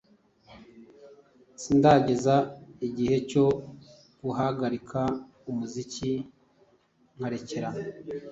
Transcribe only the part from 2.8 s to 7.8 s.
igihe cyo guhagarika umuziki nkarekera